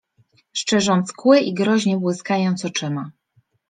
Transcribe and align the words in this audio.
szczerząc 0.53 1.13
kły 1.13 1.39
i 1.39 1.53
groźnie 1.53 1.97
błyskając 1.97 2.65
oczyma. 2.65 3.11